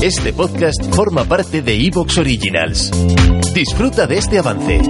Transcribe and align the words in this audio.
Este 0.00 0.32
podcast 0.32 0.94
forma 0.94 1.24
parte 1.24 1.60
de 1.60 1.74
Evox 1.74 2.18
Originals. 2.18 2.92
Disfruta 3.52 4.06
de 4.06 4.18
este 4.18 4.38
avance. 4.38 4.80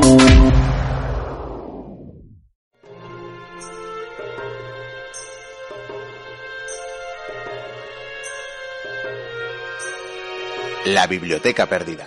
La 10.85 11.07
biblioteca 11.07 11.65
perdida. 11.65 12.07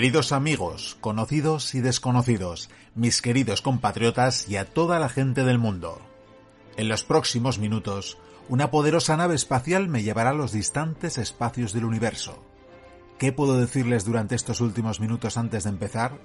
Queridos 0.00 0.32
amigos, 0.32 0.96
conocidos 1.02 1.74
y 1.74 1.82
desconocidos, 1.82 2.70
mis 2.94 3.20
queridos 3.20 3.60
compatriotas 3.60 4.48
y 4.48 4.56
a 4.56 4.64
toda 4.64 4.98
la 4.98 5.10
gente 5.10 5.44
del 5.44 5.58
mundo. 5.58 6.00
En 6.78 6.88
los 6.88 7.04
próximos 7.04 7.58
minutos, 7.58 8.16
una 8.48 8.70
poderosa 8.70 9.18
nave 9.18 9.34
espacial 9.34 9.88
me 9.88 10.02
llevará 10.02 10.30
a 10.30 10.32
los 10.32 10.52
distantes 10.52 11.18
espacios 11.18 11.74
del 11.74 11.84
universo. 11.84 12.42
¿Qué 13.18 13.30
puedo 13.30 13.60
decirles 13.60 14.06
durante 14.06 14.36
estos 14.36 14.62
últimos 14.62 15.00
minutos 15.00 15.36
antes 15.36 15.64
de 15.64 15.70
empezar? 15.70 16.18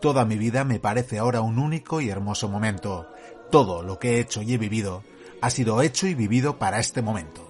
Toda 0.00 0.24
mi 0.24 0.38
vida 0.38 0.62
me 0.62 0.78
parece 0.78 1.18
ahora 1.18 1.40
un 1.40 1.58
único 1.58 2.00
y 2.00 2.10
hermoso 2.10 2.48
momento. 2.48 3.08
Todo 3.50 3.82
lo 3.82 3.98
que 3.98 4.10
he 4.10 4.20
hecho 4.20 4.40
y 4.40 4.54
he 4.54 4.56
vivido 4.56 5.02
ha 5.42 5.50
sido 5.50 5.82
hecho 5.82 6.06
y 6.06 6.14
vivido 6.14 6.60
para 6.60 6.78
este 6.78 7.02
momento. 7.02 7.44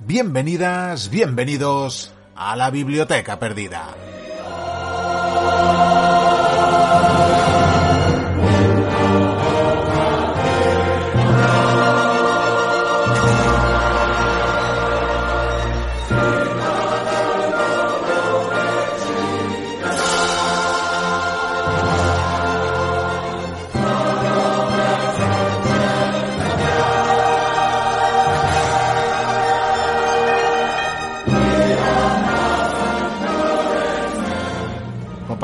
Bienvenidas, 0.00 1.08
bienvenidos 1.08 2.12
a 2.34 2.56
la 2.56 2.70
Biblioteca 2.70 3.38
Perdida. 3.38 3.94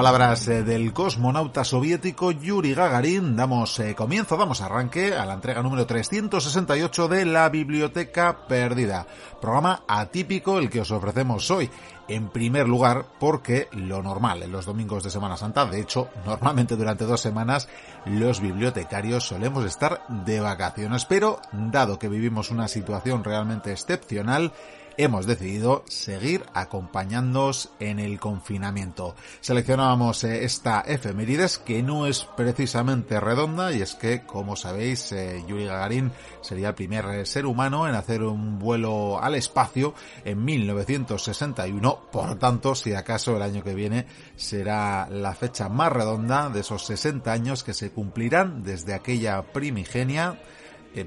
Palabras 0.09 0.49
eh, 0.49 0.63
del 0.63 0.95
cosmonauta 0.95 1.65
soviético 1.65 2.31
Yuri 2.31 2.73
Gagarin, 2.73 3.37
damos 3.37 3.79
eh, 3.79 3.95
comienzo, 3.95 4.39
damos 4.39 4.63
arranque 4.63 5.13
a 5.13 5.27
la 5.27 5.35
entrega 5.35 5.63
número 5.63 5.85
368 5.85 7.09
de 7.09 7.27
la 7.27 7.47
Biblioteca 7.51 8.47
Perdida. 8.49 9.07
Programa 9.39 9.83
atípico 9.87 10.59
el 10.59 10.71
que 10.71 10.81
os 10.81 10.91
ofrecemos 10.93 11.51
hoy. 11.51 11.69
En 12.09 12.31
primer 12.31 12.67
lugar, 12.67 13.05
porque 13.21 13.69
lo 13.73 14.03
normal 14.03 14.43
en 14.43 14.51
los 14.51 14.65
domingos 14.65 15.05
de 15.05 15.11
Semana 15.11 15.37
Santa, 15.37 15.67
de 15.67 15.83
hecho, 15.83 16.09
normalmente 16.25 16.75
durante 16.75 17.05
dos 17.05 17.21
semanas, 17.21 17.69
los 18.07 18.41
bibliotecarios 18.41 19.27
solemos 19.27 19.67
estar 19.67 20.07
de 20.09 20.41
vacaciones, 20.41 21.05
pero 21.05 21.39
dado 21.53 21.99
que 21.99 22.09
vivimos 22.09 22.51
una 22.51 22.67
situación 22.67 23.25
realmente 23.25 23.73
excepcional, 23.73 24.55
hemos 24.99 25.27
decidido 25.27 25.85
seguir 25.89 26.45
acompañándoos 26.53 27.71
en 27.79 28.01
el 28.01 28.19
confinamiento. 28.19 29.15
Seleccionábamos 29.41 30.25
eh, 30.25 30.45
esta 30.45 30.81
efemérides 30.81 31.59
que 31.59 31.83
no 31.85 32.07
es 32.07 32.25
precisamente 32.37 33.21
redonda 33.21 33.73
y 33.73 33.81
es 33.81 33.95
que, 33.95 34.23
como 34.25 34.57
sabéis, 34.57 35.13
eh, 35.13 35.43
Yuri 35.47 35.67
Gagarin 35.67 36.11
sería 36.41 36.71
el 36.71 36.75
primer 36.75 37.05
eh, 37.07 37.27
ser 37.27 37.47
humano 37.47 37.89
en 37.89 37.95
hacer 37.95 38.25
un 38.25 38.59
vuelo 38.59 39.23
al 39.23 39.37
espacio 39.37 39.95
en 40.25 40.45
1961. 40.45 42.09
Por 42.11 42.35
tanto, 42.35 42.75
si 42.75 42.93
acaso 42.93 43.37
el 43.37 43.43
año 43.43 43.63
que 43.63 43.75
viene 43.75 44.07
será 44.35 45.09
la 45.09 45.35
fecha 45.35 45.69
más 45.69 45.93
redonda 45.93 46.51
de 46.51 46.61
esos 46.61 46.85
60 46.85 47.33
años 47.33 47.63
que 47.63 47.73
se 47.73 47.93
cumplirán 47.93 48.65
desde 48.65 48.95
aquella 48.95 49.43
primigenia 49.53 50.41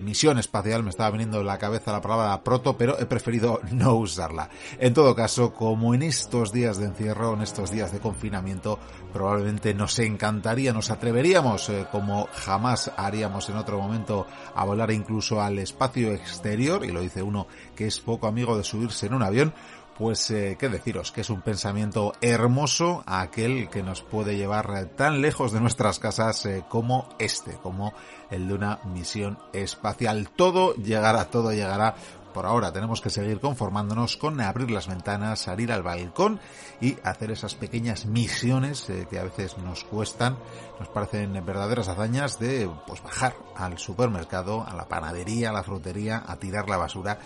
misión 0.02 0.38
espacial, 0.38 0.84
me 0.84 0.90
estaba 0.90 1.12
viniendo 1.12 1.40
en 1.40 1.46
la 1.46 1.58
cabeza 1.58 1.92
la 1.92 2.02
palabra 2.02 2.44
proto, 2.44 2.78
pero 2.78 3.00
he 3.00 3.06
preferido 3.06 3.59
no 3.72 3.96
usarla. 3.96 4.50
En 4.80 4.94
todo 4.94 5.16
caso, 5.16 5.53
como 5.53 5.94
en 5.94 6.03
estos 6.03 6.52
días 6.52 6.78
de 6.78 6.86
encierro, 6.86 7.34
en 7.34 7.42
estos 7.42 7.72
días 7.72 7.92
de 7.92 8.00
confinamiento, 8.00 8.80
probablemente 9.14 9.74
nos 9.74 9.97
encantaría, 10.00 10.74
nos 10.74 10.92
atreveríamos, 10.92 11.69
eh, 11.69 11.86
como 11.92 12.28
jamás 12.34 12.92
haríamos 12.97 13.50
en 13.50 13.58
otro 13.58 13.80
momento, 13.80 14.28
a 14.56 14.66
volar 14.66 14.92
incluso 14.92 15.42
al 15.42 15.59
espacio 15.59 16.13
exterior, 16.13 16.86
y 16.86 16.92
lo 16.92 17.02
dice 17.02 17.22
uno 17.24 17.48
que 17.75 17.88
es 17.88 18.00
poco 18.00 18.28
amigo 18.28 18.58
de 18.58 18.63
subirse 18.63 19.08
en 19.08 19.13
un 19.13 19.24
avión, 19.24 19.53
pues 20.01 20.31
eh, 20.31 20.57
qué 20.59 20.67
deciros, 20.67 21.12
que 21.12 21.22
es 21.22 21.29
un 21.29 21.44
pensamiento 21.44 22.13
hermoso 22.22 23.03
aquel 23.06 23.69
que 23.69 23.84
nos 23.84 24.01
puede 24.01 24.35
llevar 24.35 24.85
tan 24.95 25.22
lejos 25.22 25.51
de 25.51 25.62
nuestras 25.62 26.00
casas 26.00 26.44
eh, 26.47 26.63
como 26.67 27.07
este, 27.19 27.51
como 27.62 27.94
el 28.31 28.47
de 28.47 28.56
una 28.56 28.79
misión 28.84 29.38
espacial. 29.53 30.28
Todo 30.35 30.73
llegará, 30.73 31.25
todo 31.25 31.51
llegará. 31.53 31.94
Por 32.34 32.46
ahora 32.46 32.72
tenemos 32.72 33.02
que 33.02 33.09
seguir 33.09 33.40
conformándonos 33.40 34.18
con 34.18 34.40
abrir 34.42 34.72
las 34.72 34.88
ventanas, 34.88 35.40
salir 35.40 35.72
al 35.72 35.84
balcón 35.84 36.40
y 36.80 36.97
hacer 37.03 37.31
esas 37.31 37.56
pequeñas 37.56 38.06
misiones 38.06 38.90
eh, 38.90 39.08
que 39.09 39.19
a 39.19 39.24
veces 39.24 39.58
nos 39.58 39.84
cuestan, 39.84 40.38
nos 40.80 40.90
parecen 40.90 41.34
verdaderas 41.46 41.88
hazañas 41.88 42.40
de 42.40 42.69
pues 42.88 43.02
bajar 43.03 43.36
al 43.56 43.78
supermercado, 43.78 44.66
a 44.66 44.75
la 44.75 44.88
panadería, 44.88 45.50
a 45.50 45.53
la 45.53 45.64
frutería, 45.64 46.24
a 46.25 46.38
tirar 46.38 46.69
la 46.69 46.78
basura 46.78 47.19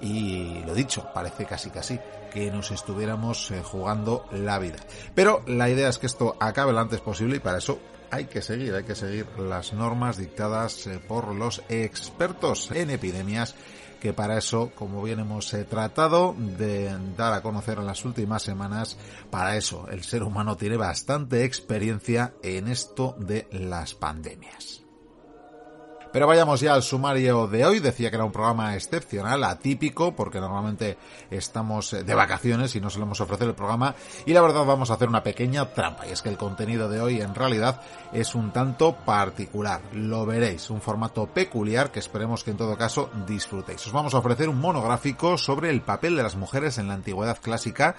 y 0.00 0.62
lo 0.64 0.74
dicho, 0.74 1.06
parece 1.12 1.44
casi 1.44 1.70
casi 1.70 1.98
que 2.32 2.50
nos 2.50 2.70
estuviéramos 2.70 3.50
eh, 3.50 3.62
jugando 3.62 4.26
la 4.32 4.58
vida. 4.58 4.78
Pero 5.14 5.42
la 5.46 5.68
idea 5.68 5.88
es 5.88 5.98
que 5.98 6.06
esto 6.06 6.36
acabe 6.38 6.72
lo 6.72 6.80
antes 6.80 7.00
posible 7.00 7.36
y 7.36 7.40
para 7.40 7.58
eso 7.58 7.78
hay 8.10 8.26
que 8.26 8.42
seguir, 8.42 8.74
hay 8.74 8.84
que 8.84 8.94
seguir 8.94 9.26
las 9.38 9.72
normas 9.72 10.16
dictadas 10.16 10.86
eh, 10.86 10.98
por 10.98 11.34
los 11.34 11.62
expertos 11.68 12.70
en 12.70 12.90
epidemias 12.90 13.54
que 14.00 14.12
para 14.12 14.38
eso, 14.38 14.70
como 14.74 15.02
bien 15.02 15.20
hemos 15.20 15.52
eh, 15.54 15.64
tratado 15.64 16.34
de 16.38 16.96
dar 17.16 17.32
a 17.32 17.42
conocer 17.42 17.78
en 17.78 17.86
las 17.86 18.04
últimas 18.04 18.42
semanas, 18.42 18.96
para 19.30 19.56
eso 19.56 19.88
el 19.90 20.04
ser 20.04 20.22
humano 20.22 20.56
tiene 20.56 20.76
bastante 20.76 21.44
experiencia 21.44 22.34
en 22.42 22.68
esto 22.68 23.16
de 23.18 23.46
las 23.50 23.94
pandemias. 23.94 24.87
Pero 26.18 26.26
vayamos 26.26 26.58
ya 26.58 26.74
al 26.74 26.82
sumario 26.82 27.46
de 27.46 27.64
hoy. 27.64 27.78
Decía 27.78 28.10
que 28.10 28.16
era 28.16 28.24
un 28.24 28.32
programa 28.32 28.74
excepcional, 28.74 29.44
atípico, 29.44 30.16
porque 30.16 30.40
normalmente 30.40 30.98
estamos 31.30 31.92
de 31.92 32.12
vacaciones 32.12 32.74
y 32.74 32.80
no 32.80 32.90
solemos 32.90 33.20
ofrecer 33.20 33.46
el 33.46 33.54
programa. 33.54 33.94
Y 34.26 34.32
la 34.32 34.40
verdad 34.40 34.64
vamos 34.64 34.90
a 34.90 34.94
hacer 34.94 35.06
una 35.08 35.22
pequeña 35.22 35.72
trampa. 35.72 36.08
Y 36.08 36.10
es 36.10 36.20
que 36.20 36.28
el 36.28 36.36
contenido 36.36 36.88
de 36.88 37.00
hoy 37.00 37.20
en 37.20 37.36
realidad 37.36 37.82
es 38.12 38.34
un 38.34 38.50
tanto 38.50 38.96
particular. 38.96 39.80
Lo 39.92 40.26
veréis. 40.26 40.70
Un 40.70 40.80
formato 40.80 41.26
peculiar 41.26 41.92
que 41.92 42.00
esperemos 42.00 42.42
que 42.42 42.50
en 42.50 42.56
todo 42.56 42.76
caso 42.76 43.10
disfrutéis. 43.24 43.86
Os 43.86 43.92
vamos 43.92 44.12
a 44.12 44.18
ofrecer 44.18 44.48
un 44.48 44.58
monográfico 44.58 45.38
sobre 45.38 45.70
el 45.70 45.82
papel 45.82 46.16
de 46.16 46.24
las 46.24 46.34
mujeres 46.34 46.78
en 46.78 46.88
la 46.88 46.94
antigüedad 46.94 47.38
clásica 47.40 47.94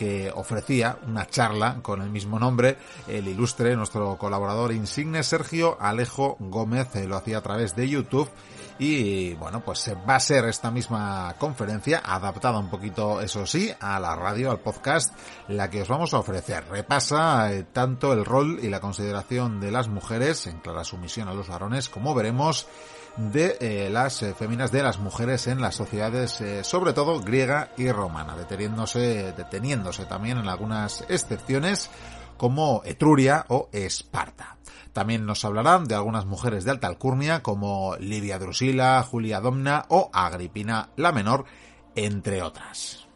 que 0.00 0.32
ofrecía 0.34 0.96
una 1.06 1.26
charla 1.26 1.80
con 1.82 2.00
el 2.00 2.08
mismo 2.08 2.38
nombre 2.38 2.78
el 3.06 3.28
ilustre 3.28 3.76
nuestro 3.76 4.16
colaborador 4.16 4.72
insigne 4.72 5.22
Sergio 5.22 5.76
Alejo 5.78 6.38
Gómez 6.40 6.96
eh, 6.96 7.06
lo 7.06 7.16
hacía 7.16 7.36
a 7.36 7.42
través 7.42 7.59
de 7.60 7.88
YouTube 7.88 8.30
y 8.78 9.34
bueno 9.34 9.62
pues 9.62 9.92
va 10.08 10.16
a 10.16 10.20
ser 10.20 10.46
esta 10.46 10.70
misma 10.70 11.34
conferencia 11.38 12.00
adaptada 12.02 12.58
un 12.58 12.70
poquito 12.70 13.20
eso 13.20 13.44
sí 13.44 13.70
a 13.78 14.00
la 14.00 14.16
radio 14.16 14.50
al 14.50 14.60
podcast 14.60 15.14
la 15.48 15.68
que 15.68 15.82
os 15.82 15.88
vamos 15.88 16.14
a 16.14 16.18
ofrecer. 16.18 16.64
Repasa 16.70 17.52
eh, 17.52 17.66
tanto 17.70 18.14
el 18.14 18.24
rol 18.24 18.58
y 18.62 18.68
la 18.68 18.80
consideración 18.80 19.60
de 19.60 19.70
las 19.70 19.88
mujeres 19.88 20.46
en 20.46 20.60
clara 20.60 20.84
sumisión 20.84 21.28
a 21.28 21.34
los 21.34 21.48
varones 21.48 21.90
como 21.90 22.14
veremos 22.14 22.66
de 23.16 23.56
eh, 23.60 23.90
las 23.90 24.22
eh, 24.22 24.34
féminas 24.34 24.72
de 24.72 24.82
las 24.82 24.98
mujeres 24.98 25.46
en 25.46 25.60
las 25.60 25.74
sociedades, 25.74 26.40
eh, 26.40 26.64
sobre 26.64 26.92
todo 26.92 27.20
griega 27.20 27.70
y 27.76 27.90
romana, 27.90 28.36
deteniéndose, 28.36 29.32
deteniéndose 29.36 30.06
también 30.06 30.38
en 30.38 30.48
algunas 30.48 31.04
excepciones 31.08 31.90
como 32.40 32.80
Etruria 32.86 33.44
o 33.48 33.68
Esparta. 33.70 34.56
También 34.94 35.26
nos 35.26 35.44
hablarán 35.44 35.84
de 35.84 35.94
algunas 35.94 36.24
mujeres 36.24 36.64
de 36.64 36.70
alta 36.70 36.86
alcurnia 36.86 37.42
como 37.42 37.96
Livia 38.00 38.38
Drusila, 38.38 39.02
Julia 39.02 39.40
Domna 39.40 39.84
o 39.88 40.08
Agripina 40.10 40.88
la 40.96 41.12
Menor, 41.12 41.44
entre 41.94 42.40
otras. 42.40 43.09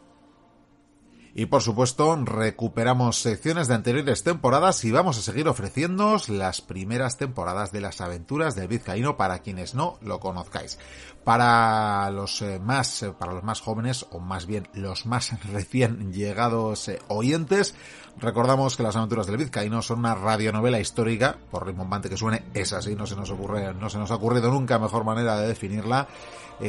Y 1.37 1.47
por 1.47 1.63
supuesto, 1.63 2.15
recuperamos 2.15 3.19
secciones 3.19 3.67
de 3.67 3.75
anteriores 3.75 4.23
temporadas 4.23 4.85
y 4.85 4.93
vamos 4.93 5.19
a 5.19 5.21
seguir 5.21 5.49
ofreciéndoos 5.49 6.29
las 6.29 6.61
primeras 6.61 7.17
temporadas 7.17 7.73
de 7.73 7.81
las 7.81 8.01
aventuras 8.01 8.55
del 8.55 8.69
Vizcaíno 8.69 9.17
para 9.17 9.41
quienes 9.41 9.75
no 9.75 9.99
lo 10.01 10.21
conozcáis. 10.21 10.79
Para 11.25 12.09
los 12.11 12.41
eh, 12.43 12.61
más, 12.61 13.03
eh, 13.03 13.13
para 13.19 13.33
los 13.33 13.43
más 13.43 13.61
jóvenes, 13.61 14.07
o 14.13 14.21
más 14.21 14.47
bien 14.47 14.69
los 14.75 15.07
más 15.07 15.33
recién 15.53 16.13
llegados 16.13 16.89
eh, 16.89 17.01
oyentes, 17.09 17.75
recordamos 18.17 18.77
que 18.77 18.85
las 18.85 18.95
aventuras 18.95 19.27
del 19.27 19.39
Vizcaíno 19.39 19.83
son 19.83 20.01
una 20.01 20.15
radionovela 20.15 20.79
histórica, 20.79 21.37
por 21.51 21.67
rimbombante 21.67 22.09
que 22.09 22.17
suene, 22.17 22.45
es 22.55 22.73
así, 22.73 22.95
no 22.95 23.07
se 23.07 23.17
nos 23.17 23.31
ocurre, 23.31 23.75
no 23.75 23.91
se 23.91 23.99
nos 23.99 24.13
ha 24.13 24.17
ocurrido 24.17 24.53
nunca 24.53 24.79
mejor 24.79 25.03
manera 25.03 25.37
de 25.39 25.49
definirla, 25.49 26.07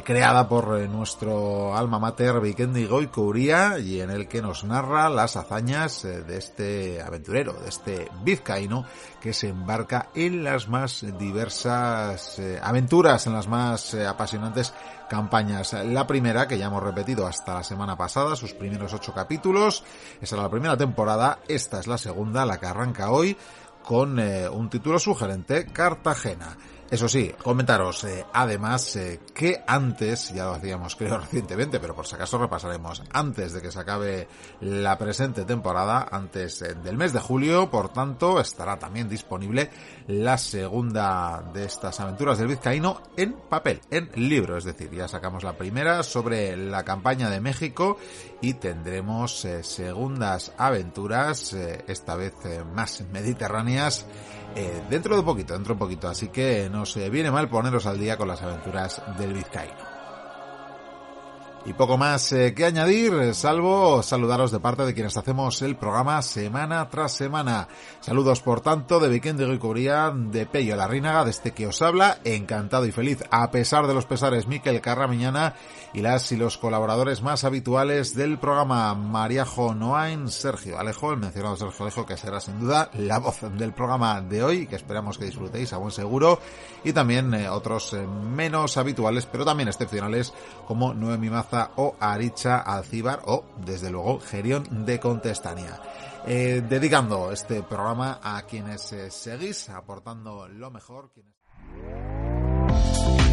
creada 0.04 0.50
por 0.50 0.80
nuestro 0.90 1.78
alma 1.78 2.00
mater 2.00 2.40
Vikendi 2.40 2.88
Goikuria 2.88 3.78
y 3.78 4.02
en 4.02 4.10
el 4.10 4.28
que 4.28 4.42
nos 4.42 4.55
narra 4.64 5.10
las 5.10 5.36
hazañas 5.36 6.06
eh, 6.06 6.22
de 6.24 6.38
este 6.38 7.02
aventurero, 7.02 7.54
de 7.54 7.70
este 7.70 8.12
vizcaíno 8.24 8.86
que 9.22 9.34
se 9.34 9.50
embarca 9.50 10.10
en 10.16 10.44
las 10.44 10.68
más 10.68 11.06
diversas 11.20 12.40
aventuras, 12.62 13.28
en 13.28 13.34
las 13.34 13.48
más 13.48 13.94
apasionantes 13.96 14.74
campañas. 15.10 15.74
La 15.74 16.08
primera, 16.08 16.48
que 16.48 16.58
ya 16.58 16.68
hemos 16.68 16.84
repetido 16.84 17.28
hasta 17.28 17.56
la 17.56 17.64
semana 17.64 17.98
pasada, 17.98 18.36
sus 18.36 18.54
primeros 18.54 18.94
ocho 18.94 19.14
capítulos, 19.14 19.84
esa 20.22 20.36
era 20.36 20.44
la 20.44 20.52
primera 20.52 20.78
temporada, 20.78 21.40
esta 21.48 21.80
es 21.80 21.88
la 21.88 21.98
segunda, 21.98 22.46
la 22.46 22.60
que 22.60 22.68
arranca 22.68 23.10
hoy, 23.12 23.36
con 23.84 24.20
un 24.20 24.70
título 24.70 25.00
sugerente, 25.00 25.66
Cartagena. 25.68 26.58
Eso 26.92 27.10
sí, 27.10 27.34
comentaros 27.42 28.04
eh, 28.04 28.26
además 28.32 28.96
eh, 28.96 29.20
que 29.34 29.64
antes, 29.66 30.32
ya 30.32 30.46
lo 30.46 30.52
hacíamos 30.52 30.96
creo 30.98 31.18
recientemente, 31.18 31.80
pero 31.80 31.96
por 31.96 32.06
si 32.06 32.14
acaso 32.14 32.38
repasaremos, 32.38 33.02
antes 33.12 33.54
de 33.54 33.62
que 33.62 33.72
se 33.72 33.80
acabe 33.80 34.28
la 34.62 34.96
presente 34.96 35.46
temporada, 35.46 36.08
antes 36.12 36.62
eh, 36.62 36.76
del 36.76 36.96
mes 36.96 37.12
de 37.12 37.20
julio, 37.20 37.72
por 37.72 37.90
tanto 37.92 38.40
estará 38.40 38.78
también 38.78 39.10
disponible 39.10 39.72
la 40.08 40.38
segunda 40.38 41.44
de 41.54 41.66
estas 41.66 42.00
aventuras 42.00 42.38
del 42.38 42.50
vizcaíno 42.50 43.02
en 43.18 43.34
papel, 43.34 43.82
en 43.90 44.12
libro, 44.16 44.56
es 44.56 44.64
decir, 44.64 44.92
ya 44.92 45.08
sacamos 45.08 45.44
la 45.44 45.58
primera 45.58 46.04
sobre 46.04 46.56
la 46.56 46.84
campaña 46.84 47.32
de 47.32 47.42
México 47.42 47.98
y 48.42 48.54
tendremos 48.54 49.48
segundas 49.64 50.54
aventuras, 50.56 51.54
esta 51.54 52.16
vez 52.16 52.36
más 52.74 53.02
mediterráneas, 53.12 54.06
eh, 54.56 54.84
dentro 54.90 55.16
de 55.16 55.24
poquito, 55.24 55.54
dentro 55.54 55.74
de 55.74 55.80
poquito. 55.80 56.08
Así 56.08 56.28
que 56.30 56.70
no 56.70 56.86
se 56.86 57.10
viene 57.10 57.32
mal 57.32 57.50
poneros 57.50 57.86
al 57.86 58.00
día 58.00 58.18
con 58.18 58.28
las 58.28 58.42
aventuras 58.42 59.02
del 59.18 59.34
Vizcaíno. 59.34 59.95
Y 61.68 61.74
poco 61.74 61.98
más 61.98 62.32
eh, 62.32 62.54
que 62.54 62.64
añadir, 62.64 63.34
salvo 63.34 64.04
saludaros 64.04 64.52
de 64.52 64.60
parte 64.60 64.86
de 64.86 64.94
quienes 64.94 65.18
hacemos 65.18 65.64
el 65.64 65.76
programa 65.76 66.22
semana 66.22 66.88
tras 66.90 67.14
semana. 67.14 67.68
Saludos, 68.02 68.42
por 68.42 68.62
tanto, 68.62 69.00
de 69.00 69.10
Vicente 69.10 69.42
de 69.42 69.48
Goicuría, 69.48 70.14
de 70.16 70.46
Pello 70.46 70.76
Larrínaga, 70.76 71.26
de 71.26 71.32
este 71.32 71.54
que 71.54 71.66
os 71.66 71.82
habla, 71.82 72.20
encantado 72.24 72.86
y 72.86 72.92
feliz, 72.92 73.24
a 73.32 73.50
pesar 73.50 73.88
de 73.88 73.96
los 73.96 74.06
pesares, 74.06 74.46
Miquel 74.46 74.80
Carramiñana 74.80 75.56
y 75.92 76.02
las 76.02 76.32
y 76.32 76.36
los 76.36 76.60
colaboradores 76.60 77.24
más 77.24 77.44
habituales 77.46 78.14
del 78.14 78.38
programa, 78.38 78.94
Mariajo 78.94 79.74
Noain, 79.74 80.28
Sergio 80.28 80.78
Alejo, 80.78 81.14
el 81.14 81.18
mencionado 81.18 81.56
Sergio 81.56 81.86
Alejo, 81.86 82.06
que 82.06 82.16
será 82.16 82.42
sin 82.42 82.60
duda 82.60 82.92
la 82.94 83.18
voz 83.18 83.40
del 83.42 83.74
programa 83.74 84.22
de 84.22 84.44
hoy, 84.44 84.68
que 84.68 84.76
esperamos 84.76 85.18
que 85.18 85.26
disfrutéis 85.26 85.74
a 85.74 85.78
buen 85.78 85.92
seguro, 85.92 86.40
y 86.84 86.94
también 86.94 87.34
eh, 87.34 87.50
otros 87.50 87.94
eh, 87.94 88.06
menos 88.06 88.78
habituales, 88.78 89.26
pero 89.26 89.46
también 89.46 89.70
excepcionales, 89.70 90.32
como 90.68 90.94
Noemi 90.94 91.32
Maza, 91.32 91.55
o 91.78 91.96
Aricha 92.00 92.60
Alcibar 92.60 93.22
o, 93.26 93.46
desde 93.66 93.90
luego, 93.90 94.20
Gerión 94.20 94.86
de 94.86 95.00
Contestania. 95.00 95.80
Eh, 96.28 96.64
dedicando 96.68 97.32
este 97.32 97.62
programa 97.62 98.20
a 98.24 98.42
quienes 98.44 98.92
eh, 98.94 99.12
seguís 99.12 99.70
aportando 99.70 100.48
lo 100.48 100.72
mejor. 100.72 101.12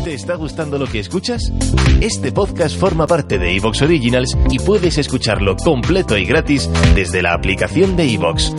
¿Te 0.05 0.15
está 0.15 0.35
gustando 0.35 0.79
lo 0.79 0.87
que 0.87 0.99
escuchas? 0.99 1.53
Este 2.01 2.33
podcast 2.33 2.77
forma 2.77 3.07
parte 3.07 3.39
de 3.39 3.57
Evox 3.57 3.83
Originals 3.83 4.37
y 4.51 4.59
puedes 4.59 4.99
escucharlo 4.99 5.57
completo 5.57 6.19
y 6.19 6.25
gratis 6.25 6.69
desde 6.95 7.23
la 7.23 7.35
aplicación 7.35 7.97
de 7.97 8.13
Evox. 8.13 8.53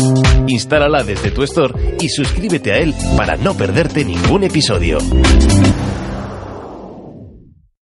Instálala 0.48 1.04
desde 1.04 1.32
tu 1.32 1.44
store 1.44 1.98
y 2.00 2.08
suscríbete 2.08 2.72
a 2.72 2.78
él 2.78 2.96
para 3.18 3.36
no 3.36 3.56
perderte 3.56 4.06
ningún 4.06 4.44
episodio. 4.44 5.00